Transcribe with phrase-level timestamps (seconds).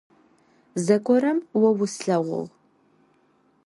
[0.83, 2.43] Зэгорэм о услъэгъугъ.